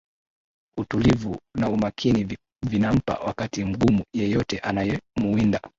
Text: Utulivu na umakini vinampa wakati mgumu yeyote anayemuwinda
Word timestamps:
Utulivu 0.77 1.37
na 1.57 1.69
umakini 1.69 2.37
vinampa 2.67 3.13
wakati 3.13 3.65
mgumu 3.65 4.03
yeyote 4.13 4.59
anayemuwinda 4.59 5.61